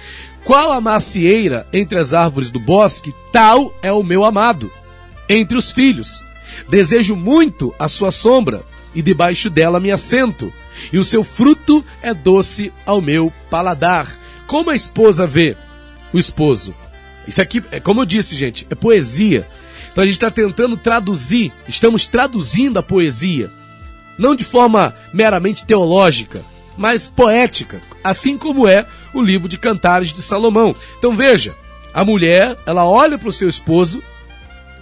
Qual 0.44 0.70
a 0.70 0.82
macieira 0.82 1.66
entre 1.72 1.98
as 1.98 2.12
árvores 2.12 2.50
do 2.50 2.60
bosque, 2.60 3.14
tal 3.32 3.74
é 3.80 3.90
o 3.90 4.02
meu 4.02 4.22
amado. 4.22 4.70
Entre 5.26 5.56
os 5.56 5.72
filhos, 5.72 6.22
desejo 6.68 7.16
muito 7.16 7.74
a 7.78 7.88
sua 7.88 8.10
sombra, 8.10 8.68
e 8.94 9.02
debaixo 9.02 9.48
dela 9.50 9.80
me 9.80 9.90
assento. 9.90 10.52
e 10.92 10.98
o 10.98 11.04
seu 11.04 11.22
fruto 11.22 11.84
é 12.02 12.14
doce 12.14 12.72
ao 12.86 13.00
meu 13.00 13.32
paladar. 13.50 14.10
Como 14.46 14.70
a 14.70 14.74
esposa 14.74 15.26
vê 15.26 15.56
o 16.12 16.18
esposo? 16.18 16.74
Isso 17.26 17.40
aqui, 17.40 17.62
é 17.70 17.78
como 17.78 18.00
eu 18.00 18.06
disse, 18.06 18.34
gente, 18.34 18.66
é 18.70 18.74
poesia. 18.74 19.46
Então 19.92 20.02
a 20.02 20.06
gente 20.06 20.14
está 20.14 20.30
tentando 20.30 20.76
traduzir, 20.76 21.52
estamos 21.68 22.06
traduzindo 22.06 22.78
a 22.78 22.82
poesia, 22.82 23.50
não 24.16 24.34
de 24.36 24.44
forma 24.44 24.94
meramente 25.12 25.64
teológica, 25.64 26.42
mas 26.76 27.10
poética, 27.10 27.80
assim 28.02 28.38
como 28.38 28.68
é 28.68 28.86
o 29.12 29.20
livro 29.20 29.48
de 29.48 29.58
Cantares 29.58 30.12
de 30.12 30.22
Salomão. 30.22 30.74
Então 30.98 31.14
veja, 31.14 31.54
a 31.92 32.04
mulher, 32.04 32.56
ela 32.64 32.84
olha 32.86 33.18
para 33.18 33.28
o 33.28 33.32
seu 33.32 33.48
esposo, 33.48 34.02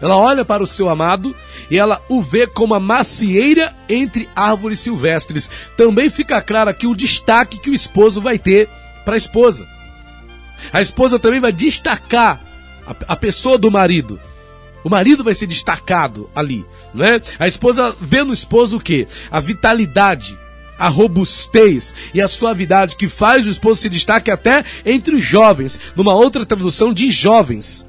ela 0.00 0.16
olha 0.16 0.44
para 0.44 0.62
o 0.62 0.66
seu 0.66 0.88
amado 0.88 1.34
e 1.70 1.78
ela 1.78 2.00
o 2.08 2.22
vê 2.22 2.46
como 2.46 2.74
a 2.74 2.80
macieira 2.80 3.74
entre 3.88 4.28
árvores 4.34 4.80
silvestres. 4.80 5.50
Também 5.76 6.08
fica 6.08 6.40
claro 6.40 6.70
aqui 6.70 6.86
o 6.86 6.94
destaque 6.94 7.58
que 7.58 7.70
o 7.70 7.74
esposo 7.74 8.20
vai 8.20 8.38
ter 8.38 8.68
para 9.04 9.14
a 9.14 9.18
esposa. 9.18 9.66
A 10.72 10.80
esposa 10.80 11.18
também 11.18 11.40
vai 11.40 11.52
destacar 11.52 12.40
a, 12.86 13.12
a 13.12 13.16
pessoa 13.16 13.58
do 13.58 13.70
marido. 13.70 14.20
O 14.84 14.88
marido 14.88 15.24
vai 15.24 15.34
ser 15.34 15.46
destacado 15.46 16.30
ali, 16.34 16.64
não 16.94 17.04
é? 17.04 17.20
A 17.38 17.48
esposa 17.48 17.94
vê 18.00 18.22
no 18.22 18.32
esposo 18.32 18.76
o 18.76 18.80
quê? 18.80 19.08
A 19.30 19.40
vitalidade, 19.40 20.38
a 20.78 20.88
robustez 20.88 21.92
e 22.14 22.22
a 22.22 22.28
suavidade 22.28 22.96
que 22.96 23.08
faz 23.08 23.46
o 23.46 23.50
esposo 23.50 23.80
se 23.80 23.88
destaque 23.88 24.30
até 24.30 24.64
entre 24.86 25.16
os 25.16 25.24
jovens. 25.24 25.78
Numa 25.96 26.14
outra 26.14 26.46
tradução 26.46 26.92
de 26.92 27.10
jovens. 27.10 27.87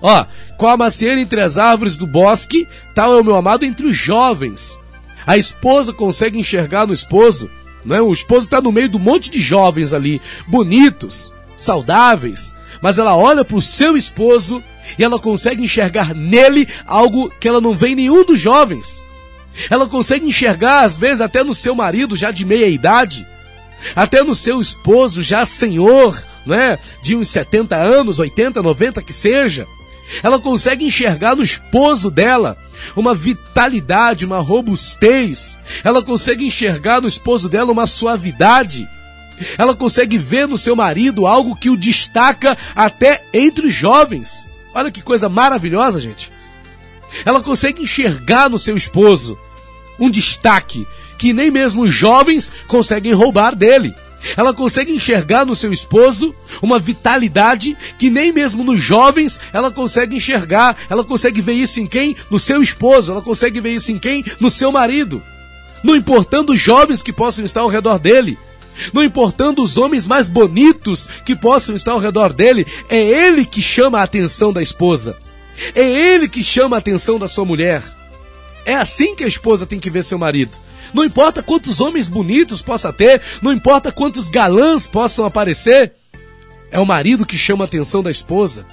Ó, 0.00 0.24
qual 0.56 0.72
a 0.72 0.76
macieira 0.76 1.20
entre 1.20 1.40
as 1.40 1.58
árvores 1.58 1.96
do 1.96 2.06
bosque, 2.06 2.66
tal 2.94 3.12
é 3.12 3.20
o 3.20 3.24
meu 3.24 3.34
amado 3.34 3.64
entre 3.64 3.86
os 3.86 3.96
jovens. 3.96 4.78
A 5.26 5.36
esposa 5.36 5.92
consegue 5.92 6.38
enxergar 6.38 6.86
no 6.86 6.94
esposo, 6.94 7.50
não 7.84 7.96
é? 7.96 8.00
O 8.00 8.12
esposo 8.12 8.46
está 8.46 8.60
no 8.60 8.72
meio 8.72 8.88
do 8.88 8.98
monte 8.98 9.30
de 9.30 9.40
jovens 9.40 9.92
ali, 9.92 10.20
bonitos, 10.46 11.32
saudáveis, 11.56 12.54
mas 12.80 12.98
ela 12.98 13.16
olha 13.16 13.44
para 13.44 13.56
o 13.56 13.62
seu 13.62 13.96
esposo 13.96 14.62
e 14.98 15.04
ela 15.04 15.18
consegue 15.18 15.62
enxergar 15.62 16.14
nele 16.14 16.68
algo 16.86 17.30
que 17.40 17.48
ela 17.48 17.60
não 17.60 17.74
vê 17.74 17.88
em 17.88 17.96
nenhum 17.96 18.24
dos 18.24 18.40
jovens. 18.40 19.02
Ela 19.68 19.86
consegue 19.86 20.26
enxergar, 20.26 20.84
às 20.84 20.96
vezes, 20.96 21.20
até 21.20 21.42
no 21.42 21.54
seu 21.54 21.74
marido 21.74 22.16
já 22.16 22.30
de 22.30 22.44
meia 22.44 22.68
idade, 22.68 23.26
até 23.94 24.22
no 24.22 24.34
seu 24.34 24.60
esposo 24.60 25.20
já 25.20 25.44
senhor, 25.44 26.16
né, 26.46 26.78
de 27.02 27.16
uns 27.16 27.28
70 27.28 27.76
anos, 27.76 28.18
80, 28.18 28.62
90 28.62 29.02
que 29.02 29.12
seja. 29.12 29.66
Ela 30.22 30.38
consegue 30.38 30.84
enxergar 30.84 31.36
no 31.36 31.42
esposo 31.42 32.10
dela 32.10 32.56
uma 32.96 33.14
vitalidade, 33.14 34.24
uma 34.24 34.40
robustez. 34.40 35.56
Ela 35.84 36.02
consegue 36.02 36.46
enxergar 36.46 37.00
no 37.00 37.08
esposo 37.08 37.48
dela 37.48 37.72
uma 37.72 37.86
suavidade. 37.86 38.88
Ela 39.56 39.74
consegue 39.74 40.18
ver 40.18 40.48
no 40.48 40.58
seu 40.58 40.74
marido 40.74 41.26
algo 41.26 41.56
que 41.56 41.70
o 41.70 41.76
destaca 41.76 42.56
até 42.74 43.24
entre 43.32 43.66
os 43.66 43.74
jovens. 43.74 44.46
Olha 44.74 44.90
que 44.90 45.02
coisa 45.02 45.28
maravilhosa, 45.28 46.00
gente. 46.00 46.30
Ela 47.24 47.40
consegue 47.40 47.82
enxergar 47.82 48.48
no 48.48 48.58
seu 48.58 48.76
esposo 48.76 49.38
um 49.98 50.10
destaque 50.10 50.86
que 51.16 51.32
nem 51.32 51.50
mesmo 51.50 51.82
os 51.82 51.92
jovens 51.92 52.50
conseguem 52.66 53.12
roubar 53.12 53.54
dele. 53.54 53.94
Ela 54.36 54.52
consegue 54.52 54.92
enxergar 54.92 55.44
no 55.44 55.54
seu 55.54 55.72
esposo 55.72 56.34
uma 56.60 56.78
vitalidade 56.78 57.76
que 57.98 58.10
nem 58.10 58.32
mesmo 58.32 58.64
nos 58.64 58.80
jovens 58.80 59.40
ela 59.52 59.70
consegue 59.70 60.16
enxergar. 60.16 60.76
Ela 60.90 61.04
consegue 61.04 61.40
ver 61.40 61.54
isso 61.54 61.80
em 61.80 61.86
quem? 61.86 62.16
No 62.30 62.38
seu 62.38 62.60
esposo. 62.60 63.12
Ela 63.12 63.22
consegue 63.22 63.60
ver 63.60 63.74
isso 63.74 63.92
em 63.92 63.98
quem? 63.98 64.24
No 64.40 64.50
seu 64.50 64.72
marido. 64.72 65.22
Não 65.82 65.94
importando 65.94 66.52
os 66.52 66.60
jovens 66.60 67.02
que 67.02 67.12
possam 67.12 67.44
estar 67.44 67.60
ao 67.60 67.68
redor 67.68 67.98
dele. 67.98 68.38
Não 68.92 69.02
importando 69.02 69.62
os 69.62 69.76
homens 69.76 70.06
mais 70.06 70.28
bonitos 70.28 71.08
que 71.24 71.34
possam 71.34 71.74
estar 71.74 71.92
ao 71.92 71.98
redor 71.98 72.32
dele, 72.32 72.66
é 72.88 72.96
ele 72.96 73.44
que 73.44 73.60
chama 73.60 73.98
a 73.98 74.04
atenção 74.04 74.52
da 74.52 74.62
esposa. 74.62 75.16
É 75.74 75.82
ele 75.82 76.28
que 76.28 76.42
chama 76.42 76.76
a 76.76 76.78
atenção 76.78 77.18
da 77.18 77.26
sua 77.26 77.44
mulher. 77.44 77.82
É 78.64 78.74
assim 78.74 79.16
que 79.16 79.24
a 79.24 79.28
esposa 79.28 79.66
tem 79.66 79.80
que 79.80 79.90
ver 79.90 80.04
seu 80.04 80.18
marido. 80.18 80.56
Não 80.92 81.04
importa 81.04 81.42
quantos 81.42 81.80
homens 81.80 82.08
bonitos 82.08 82.62
possa 82.62 82.92
ter, 82.92 83.20
não 83.42 83.52
importa 83.52 83.92
quantos 83.92 84.28
galãs 84.28 84.86
possam 84.86 85.24
aparecer, 85.24 85.92
é 86.70 86.78
o 86.78 86.86
marido 86.86 87.26
que 87.26 87.38
chama 87.38 87.64
a 87.64 87.66
atenção 87.66 88.02
da 88.02 88.10
esposa. 88.10 88.66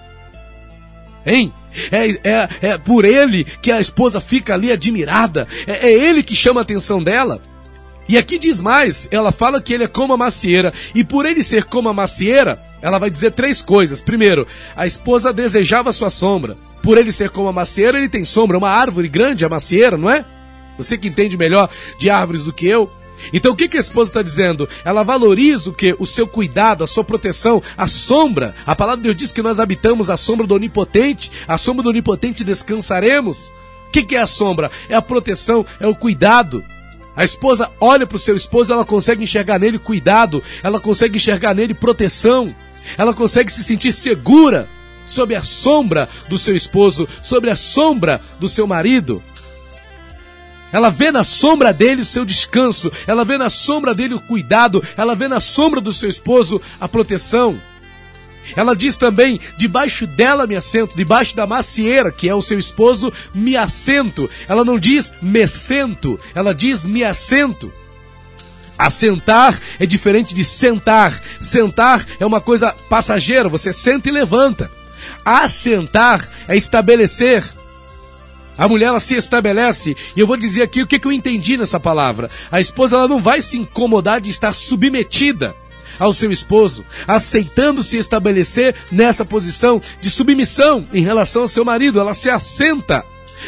Hein? 1.26 1.54
É, 1.92 2.30
é, 2.30 2.50
é 2.62 2.78
por 2.78 3.04
ele 3.04 3.44
que 3.44 3.72
a 3.72 3.80
esposa 3.80 4.22
fica 4.22 4.54
ali 4.54 4.72
admirada. 4.72 5.48
É, 5.68 5.90
é 5.90 5.92
ele 5.92 6.24
que 6.24 6.36
chama 6.36 6.62
a 6.62 6.64
atenção 6.64 7.04
dela. 7.04 7.42
E 8.08 8.18
aqui 8.18 8.38
diz 8.38 8.62
mais, 8.62 9.08
ela 9.12 9.32
fala 9.32 9.60
que 9.60 9.74
ele 9.74 9.84
é 9.84 9.88
como 9.88 10.14
a 10.14 10.18
macieira, 10.18 10.72
e 10.94 11.04
por 11.04 11.26
ele 11.26 11.44
ser 11.44 11.64
como 11.64 11.90
a 11.90 11.94
macieira, 11.94 12.62
ela 12.80 13.00
vai 13.00 13.10
dizer 13.10 13.32
três 13.32 13.64
coisas. 13.64 14.02
Primeiro, 14.02 14.46
a 14.76 14.86
esposa 14.86 15.34
desejava 15.34 15.92
sua 15.92 16.12
sombra. 16.12 16.56
Por 16.84 17.00
ele 17.00 17.12
ser 17.12 17.32
como 17.32 17.50
a 17.50 17.54
macieira, 17.54 17.98
ele 17.98 18.08
tem 18.08 18.24
sombra, 18.24 18.60
uma 18.60 18.70
árvore 18.70 19.08
grande, 19.08 19.44
a 19.44 19.50
macieira, 19.50 19.98
não 19.98 20.10
é? 20.10 20.24
Você 20.78 20.98
que 20.98 21.08
entende 21.08 21.38
melhor 21.38 21.70
de 21.98 22.10
árvores 22.10 22.44
do 22.44 22.54
que 22.54 22.68
eu. 22.68 22.90
Então 23.34 23.54
o 23.54 23.56
que, 23.56 23.68
que 23.68 23.78
a 23.78 23.82
esposa 23.82 24.10
está 24.10 24.22
dizendo? 24.22 24.68
Ela 24.84 25.04
valoriza 25.04 25.70
o 25.70 25.74
que? 25.74 25.96
O 26.00 26.06
seu 26.06 26.28
cuidado, 26.28 26.84
a 26.84 26.88
sua 26.88 27.04
proteção, 27.04 27.62
a 27.78 27.88
sombra. 27.88 28.56
A 28.66 28.76
palavra 28.76 28.98
de 28.98 29.04
Deus 29.04 29.18
diz 29.18 29.32
que 29.32 29.42
nós 29.42 29.60
habitamos 29.60 30.10
a 30.10 30.18
sombra 30.18 30.46
do 30.46 30.56
Onipotente, 30.56 31.32
a 31.48 31.58
sombra 31.58 31.84
do 31.84 31.90
Onipotente 31.90 32.44
descansaremos. 32.44 33.52
O 33.88 33.92
que, 33.92 34.04
que 34.04 34.16
é 34.16 34.22
a 34.22 34.28
sombra? 34.28 34.70
É 34.90 34.96
a 34.96 35.02
proteção, 35.02 35.66
é 35.80 35.88
o 35.88 35.96
cuidado. 35.96 36.64
A 37.16 37.24
esposa 37.24 37.72
olha 37.80 38.06
para 38.06 38.18
o 38.18 38.20
seu 38.20 38.36
esposo, 38.36 38.74
ela 38.74 38.84
consegue 38.84 39.24
enxergar 39.24 39.58
nele 39.58 39.80
cuidado, 39.80 40.44
ela 40.62 40.82
consegue 40.82 41.16
enxergar 41.16 41.54
nele 41.54 41.74
proteção, 41.74 42.54
ela 42.98 43.14
consegue 43.14 43.52
se 43.52 43.64
sentir 43.64 43.94
segura 43.94 44.68
sob 45.06 45.34
a 45.34 45.44
sombra 45.44 46.10
do 46.28 46.38
seu 46.38 46.56
esposo, 46.56 47.08
sobre 47.24 47.50
a 47.50 47.56
sombra 47.56 48.20
do 48.38 48.50
seu 48.50 48.68
marido. 48.68 49.24
Ela 50.76 50.90
vê 50.90 51.10
na 51.10 51.24
sombra 51.24 51.72
dele 51.72 52.02
o 52.02 52.06
seu 52.06 52.26
descanso, 52.26 52.92
ela 53.08 53.24
vê 53.24 53.38
na 53.38 53.50
sombra 53.50 53.96
dele 53.96 54.14
o 54.14 54.20
cuidado, 54.20 54.84
ela 54.98 55.16
vê 55.16 55.26
na 55.30 55.40
sombra 55.40 55.80
do 55.80 55.94
seu 55.94 56.10
esposo 56.10 56.62
a 56.78 56.86
proteção. 56.86 57.58
Ela 58.58 58.76
diz 58.76 58.98
também: 58.98 59.40
debaixo 59.56 60.06
dela 60.06 60.46
me 60.46 60.54
assento, 60.54 60.94
debaixo 60.94 61.34
da 61.34 61.48
macieira, 61.48 62.12
que 62.12 62.28
é 62.28 62.36
o 62.36 62.42
seu 62.42 62.60
esposo, 62.60 63.14
me 63.34 63.56
assento. 63.56 64.30
Ela 64.50 64.66
não 64.66 64.78
diz 64.78 65.14
me 65.22 65.48
sento, 65.48 66.20
ela 66.36 66.54
diz 66.54 66.84
me 66.84 67.06
assento. 67.06 67.72
Assentar 68.78 69.58
é 69.80 69.86
diferente 69.86 70.36
de 70.36 70.44
sentar. 70.44 71.18
Sentar 71.40 72.06
é 72.20 72.26
uma 72.26 72.42
coisa 72.42 72.76
passageira, 72.90 73.48
você 73.48 73.72
senta 73.72 74.10
e 74.10 74.12
levanta. 74.12 74.70
Assentar 75.24 76.30
é 76.50 76.58
estabelecer. 76.58 77.46
A 78.58 78.68
mulher 78.68 78.88
ela 78.88 79.00
se 79.00 79.16
estabelece, 79.16 79.96
e 80.16 80.20
eu 80.20 80.28
vou 80.28 80.38
dizer 80.38 80.62
aqui 80.62 80.82
o 80.82 80.88
que, 80.88 80.98
que 80.98 81.08
eu 81.08 81.12
entendi 81.12 81.58
nessa 81.58 81.80
palavra. 81.80 82.30
A 82.52 82.60
esposa 82.60 82.96
ela 82.96 83.08
não 83.08 83.22
vai 83.22 83.42
se 83.42 83.58
incomodar 83.58 84.22
de 84.22 84.30
estar 84.30 84.54
submetida 84.54 85.56
ao 86.00 86.14
seu 86.14 86.32
esposo, 86.32 86.86
aceitando 87.08 87.84
se 87.84 87.98
estabelecer 87.98 88.76
nessa 88.92 89.26
posição 89.26 89.82
de 90.02 90.10
submissão 90.10 90.86
em 90.94 91.04
relação 91.04 91.44
ao 91.44 91.48
seu 91.48 91.66
marido. 91.66 92.00
Ela 92.00 92.14
se 92.14 92.30
assenta, 92.30 93.04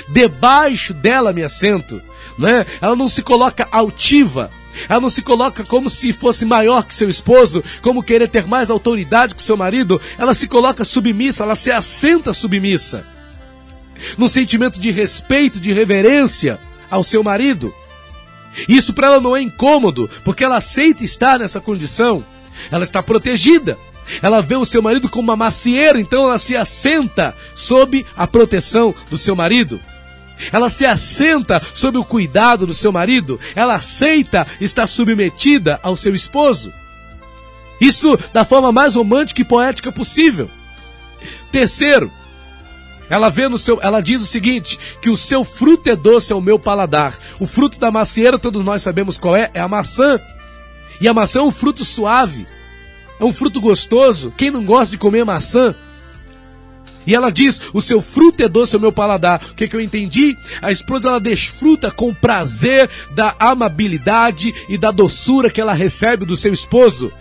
debaixo 0.10 0.94
dela 0.94 1.34
me 1.34 1.44
assento. 1.44 2.02
Né? 2.38 2.66
Ela 2.82 2.96
não 2.96 3.10
se 3.10 3.24
coloca 3.24 3.68
altiva, 3.72 4.52
ela 4.88 5.00
não 5.00 5.10
se 5.10 5.22
coloca 5.22 5.64
como 5.64 5.90
se 5.90 6.14
fosse 6.14 6.46
maior 6.46 6.84
que 6.84 6.94
seu 6.94 7.10
esposo, 7.10 7.64
como 7.82 8.04
querer 8.04 8.28
ter 8.28 8.46
mais 8.46 8.70
autoridade 8.70 9.34
que 9.34 9.42
seu 9.42 9.58
marido. 9.58 10.00
Ela 10.18 10.34
se 10.34 10.48
coloca 10.48 10.84
submissa, 10.84 11.44
ela 11.44 11.56
se 11.56 11.72
assenta 11.72 12.34
submissa. 12.34 13.17
Num 14.18 14.28
sentimento 14.28 14.80
de 14.80 14.92
respeito, 14.92 15.60
de 15.60 15.74
reverência 15.74 16.60
ao 16.90 17.04
seu 17.04 17.24
marido. 17.24 17.74
Isso 18.68 18.94
para 18.94 19.08
ela 19.08 19.20
não 19.20 19.36
é 19.36 19.42
incômodo, 19.42 20.10
porque 20.24 20.44
ela 20.44 20.58
aceita 20.58 21.04
estar 21.04 21.40
nessa 21.40 21.60
condição. 21.60 22.24
Ela 22.72 22.84
está 22.84 23.04
protegida. 23.04 23.78
Ela 24.22 24.42
vê 24.42 24.56
o 24.56 24.66
seu 24.66 24.82
marido 24.82 25.10
como 25.10 25.30
uma 25.30 25.36
macieira, 25.36 26.00
então 26.00 26.24
ela 26.24 26.40
se 26.40 26.56
assenta 26.56 27.36
sob 27.54 28.06
a 28.16 28.26
proteção 28.26 28.96
do 29.10 29.18
seu 29.18 29.36
marido. 29.36 29.80
Ela 30.52 30.70
se 30.70 30.86
assenta 30.86 31.62
sob 31.74 31.98
o 31.98 32.06
cuidado 32.06 32.66
do 32.66 32.74
seu 32.74 32.92
marido. 32.92 33.40
Ela 33.56 33.76
aceita 33.76 34.48
estar 34.62 34.88
submetida 34.88 35.80
ao 35.84 35.98
seu 35.98 36.16
esposo. 36.16 36.72
Isso 37.82 38.18
da 38.34 38.46
forma 38.46 38.72
mais 38.72 38.96
romântica 38.96 39.42
e 39.42 39.46
poética 39.46 39.92
possível. 39.92 40.50
Terceiro, 41.52 42.12
ela 43.10 43.30
vê 43.30 43.48
no 43.48 43.58
seu, 43.58 43.80
ela 43.82 44.02
diz 44.02 44.22
o 44.22 44.26
seguinte, 44.26 44.78
que 45.02 45.10
o 45.10 45.18
seu 45.18 45.44
fruto 45.44 45.90
é 45.90 45.96
doce 45.96 46.34
ao 46.34 46.42
meu 46.42 46.60
paladar. 46.60 47.18
O 47.40 47.48
fruto 47.48 47.80
da 47.80 47.90
macieira, 47.90 48.38
todos 48.38 48.64
nós 48.64 48.82
sabemos 48.82 49.18
qual 49.18 49.36
é, 49.36 49.50
é 49.54 49.60
a 49.60 49.68
maçã. 49.68 50.20
E 51.00 51.08
a 51.08 51.14
maçã 51.14 51.40
é 51.40 51.44
um 51.44 51.52
fruto 51.52 51.86
suave, 51.86 52.46
é 53.20 53.24
um 53.24 53.32
fruto 53.32 53.62
gostoso. 53.62 54.34
Quem 54.36 54.52
não 54.52 54.64
gosta 54.64 54.92
de 54.92 54.98
comer 54.98 55.24
maçã? 55.24 55.74
E 57.06 57.16
ela 57.16 57.32
diz: 57.32 57.62
O 57.74 57.82
seu 57.82 58.02
fruto 58.02 58.44
é 58.44 58.50
doce 58.50 58.76
ao 58.76 58.82
meu 58.82 58.92
paladar. 58.92 59.42
O 59.52 59.56
que, 59.56 59.68
que 59.68 59.76
eu 59.76 59.82
entendi? 59.82 60.38
A 60.62 60.70
esposa 60.72 61.08
ela 61.08 61.20
desfruta 61.20 61.90
com 61.90 62.14
prazer 62.14 62.90
da 63.12 63.34
amabilidade 63.40 64.54
e 64.68 64.78
da 64.78 64.92
doçura 64.92 65.50
que 65.50 65.62
ela 65.62 65.74
recebe 65.74 66.26
do 66.26 66.36
seu 66.36 66.52
esposo. 66.52 67.12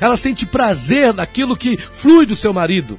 Ela 0.00 0.16
sente 0.16 0.44
prazer 0.44 1.14
naquilo 1.14 1.56
que 1.56 1.76
flui 1.76 2.26
do 2.26 2.34
seu 2.34 2.52
marido. 2.52 2.98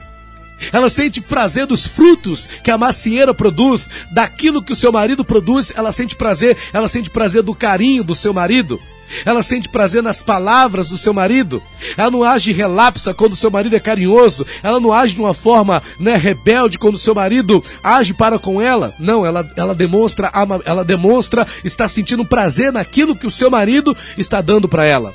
Ela 0.71 0.89
sente 0.89 1.21
prazer 1.21 1.65
dos 1.65 1.85
frutos 1.85 2.47
que 2.63 2.71
a 2.71 2.77
macieira 2.77 3.33
produz, 3.33 3.89
daquilo 4.11 4.61
que 4.61 4.73
o 4.73 4.75
seu 4.75 4.91
marido 4.91 5.23
produz, 5.23 5.71
ela 5.75 5.91
sente 5.91 6.15
prazer, 6.15 6.57
ela 6.73 6.87
sente 6.87 7.09
prazer 7.09 7.41
do 7.41 7.55
carinho 7.55 8.03
do 8.03 8.15
seu 8.15 8.33
marido. 8.33 8.79
Ela 9.25 9.43
sente 9.43 9.69
prazer 9.69 10.01
nas 10.01 10.23
palavras 10.23 10.89
do 10.89 10.97
seu 10.97 11.13
marido. 11.13 11.61
Ela 11.97 12.09
não 12.09 12.23
age 12.23 12.51
relapsa 12.51 13.13
quando 13.13 13.35
seu 13.35 13.51
marido 13.51 13.75
é 13.75 13.79
carinhoso. 13.79 14.45
Ela 14.63 14.79
não 14.79 14.93
age 14.93 15.15
de 15.15 15.21
uma 15.21 15.33
forma 15.33 15.81
né, 15.99 16.15
rebelde 16.15 16.77
quando 16.77 16.97
seu 16.97 17.13
marido 17.13 17.63
age 17.83 18.13
para 18.13 18.39
com 18.39 18.61
ela. 18.61 18.93
Não, 18.97 19.25
ela, 19.25 19.49
ela 19.55 19.75
demonstra 19.75 20.31
ela 20.65 20.83
demonstra 20.83 21.45
estar 21.63 21.87
sentindo 21.87 22.25
prazer 22.25 22.71
naquilo 22.71 23.15
que 23.15 23.27
o 23.27 23.31
seu 23.31 23.49
marido 23.49 23.95
está 24.17 24.41
dando 24.41 24.67
para 24.67 24.85
ela. 24.85 25.13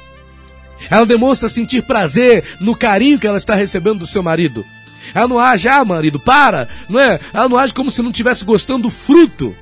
Ela 0.91 1.07
demonstra 1.07 1.49
sentir 1.49 1.83
prazer 1.83 2.45
no 2.61 2.77
carinho 2.77 3.19
que 3.19 3.27
ela 3.27 3.39
está 3.39 3.55
recebendo 3.55 4.01
do 4.01 4.07
seu 4.07 4.23
marido. 4.23 4.65
Ela 5.15 5.29
não 5.29 5.39
age, 5.39 5.69
ah, 5.69 5.85
marido, 5.85 6.19
para, 6.19 6.69
não 6.89 7.01
é? 7.01 7.21
Ela 7.33 7.49
não 7.49 7.57
age 7.57 7.75
como 7.75 7.91
se 7.91 8.03
não 8.03 8.11
estivesse 8.11 8.45
gostando 8.45 8.85
do 8.85 8.91
fruto 8.91 9.55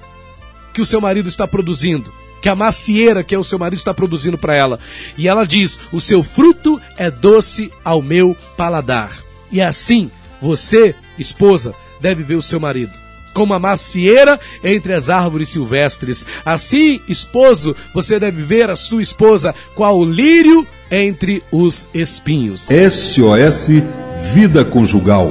que 0.73 0.81
o 0.81 0.87
seu 0.87 1.01
marido 1.01 1.29
está 1.29 1.47
produzindo, 1.47 2.13
que 2.43 2.49
a 2.49 2.57
macieira 2.57 3.23
que 3.23 3.35
é 3.35 3.39
o 3.39 3.45
seu 3.45 3.59
marido 3.59 3.79
está 3.79 3.95
produzindo 3.95 4.37
para 4.37 4.55
ela. 4.55 4.79
E 5.17 5.29
ela 5.29 5.47
diz: 5.47 5.79
"O 5.93 6.01
seu 6.01 6.23
fruto 6.23 6.81
é 6.97 7.11
doce 7.11 7.71
ao 7.85 8.03
meu 8.03 8.37
paladar". 8.57 9.13
E 9.53 9.61
assim, 9.61 10.11
você, 10.43 10.95
esposa, 11.19 11.75
deve 12.01 12.23
ver 12.23 12.35
o 12.35 12.43
seu 12.43 12.59
marido 12.59 13.05
como 13.35 13.53
a 13.53 13.59
macieira 13.59 14.39
entre 14.63 14.95
as 14.95 15.11
árvores 15.11 15.49
silvestres. 15.51 16.25
Assim, 16.47 17.01
esposo, 17.09 17.77
você 17.93 18.19
deve 18.19 18.43
ver 18.43 18.71
a 18.71 18.77
sua 18.77 19.03
esposa 19.03 19.53
qual 19.75 19.99
o 19.99 20.05
lírio 20.05 20.67
entre 20.91 21.43
os 21.51 21.89
espinhos. 21.93 22.69
SOS 22.91 24.04
Vida 24.33 24.65
Conjugal. 24.65 25.31